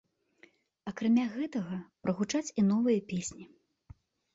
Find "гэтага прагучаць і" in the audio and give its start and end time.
1.35-2.61